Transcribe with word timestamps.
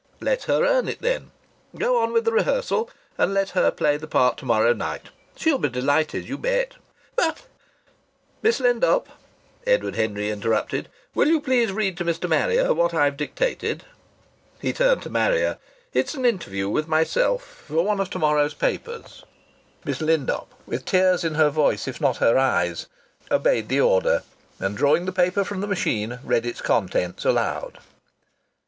"Let 0.19 0.45
her 0.45 0.65
earn 0.65 0.87
it, 0.87 1.03
then. 1.03 1.29
Go 1.77 2.01
on 2.01 2.11
with 2.11 2.25
the 2.25 2.31
rehearsal. 2.31 2.89
And 3.19 3.35
let 3.35 3.51
her 3.51 3.69
play 3.69 3.97
the 3.97 4.07
part 4.07 4.35
to 4.37 4.45
morrow 4.45 4.73
night. 4.73 5.09
She'll 5.35 5.59
be 5.59 5.69
delighted, 5.69 6.27
you 6.27 6.39
bet." 6.39 6.73
"But" 7.15 7.43
"Miss 8.41 8.59
Lindop," 8.59 9.09
Edward 9.67 9.93
Henry 9.95 10.31
interrupted, 10.31 10.89
"will 11.13 11.27
you 11.27 11.39
please 11.39 11.71
read 11.71 11.97
to 11.97 12.03
Mr. 12.03 12.27
Marrier 12.27 12.73
what 12.73 12.95
I've 12.95 13.15
dictated?" 13.15 13.83
He 14.59 14.73
turned 14.73 15.03
to 15.03 15.11
Marrier. 15.11 15.59
"It's 15.93 16.15
an 16.15 16.25
interview 16.25 16.67
with 16.67 16.87
myself 16.87 17.43
for 17.67 17.83
one 17.85 17.99
of 17.99 18.09
to 18.09 18.17
morrow's 18.17 18.55
papers." 18.55 19.23
Miss 19.85 20.01
Lindop, 20.01 20.47
with 20.65 20.83
tears 20.83 21.23
in 21.23 21.35
her 21.35 21.51
voice 21.51 21.87
if 21.87 22.01
not 22.01 22.19
in 22.19 22.27
her 22.27 22.39
eyes, 22.39 22.87
obeyed 23.29 23.69
the 23.69 23.81
order 23.81 24.23
and, 24.59 24.75
drawing 24.75 25.05
the 25.05 25.11
paper 25.11 25.43
from 25.43 25.61
the 25.61 25.67
machine, 25.67 26.17
read 26.23 26.43
its 26.47 26.59
contents 26.63 27.23
aloud. 27.23 27.77